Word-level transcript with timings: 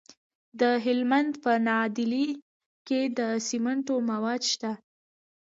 د 0.59 0.61
هلمند 0.85 1.31
په 1.43 1.51
نادعلي 1.67 2.27
کې 2.87 3.01
د 3.17 3.19
سمنټو 3.47 3.95
مواد 4.09 4.41
شته. 4.51 4.71